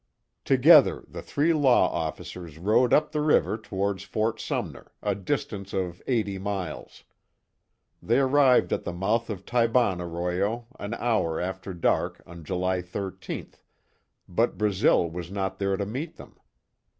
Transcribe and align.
Together 0.45 1.03
the 1.07 1.21
three 1.21 1.53
law 1.53 1.87
officers 1.91 2.57
rode 2.57 2.91
up 2.91 3.11
the 3.11 3.21
river 3.21 3.55
towards 3.55 4.01
Fort 4.01 4.39
Sumner, 4.39 4.91
a 5.03 5.13
distance 5.13 5.73
of 5.73 6.01
eighty 6.07 6.39
miles. 6.39 7.03
They 8.01 8.17
arrived 8.17 8.73
at 8.73 8.83
the 8.83 8.93
mouth 8.93 9.29
of 9.29 9.45
Taiban 9.45 10.01
arroyo 10.01 10.65
an 10.79 10.95
hour 10.95 11.39
after 11.39 11.71
dark 11.75 12.19
on 12.25 12.43
July 12.43 12.81
13th, 12.81 13.61
but 14.27 14.57
Brazil 14.57 15.07
was 15.07 15.29
not 15.29 15.59
there 15.59 15.77
to 15.77 15.85
meet 15.85 16.15
them. 16.15 16.35